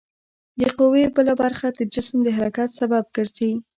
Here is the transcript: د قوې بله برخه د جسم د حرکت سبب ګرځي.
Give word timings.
د 0.59 0.61
قوې 0.77 1.03
بله 1.15 1.33
برخه 1.41 1.67
د 1.77 1.79
جسم 1.93 2.17
د 2.23 2.27
حرکت 2.37 2.69
سبب 2.79 3.03
ګرځي. 3.15 3.51